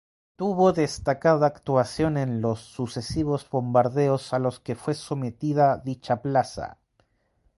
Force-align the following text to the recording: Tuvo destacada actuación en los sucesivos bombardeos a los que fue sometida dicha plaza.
Tuvo 0.35 0.73
destacada 0.73 1.45
actuación 1.45 2.17
en 2.17 2.41
los 2.41 2.59
sucesivos 2.61 3.47
bombardeos 3.47 4.33
a 4.33 4.39
los 4.39 4.59
que 4.59 4.73
fue 4.73 4.95
sometida 4.95 5.77
dicha 5.77 6.23
plaza. 6.23 6.79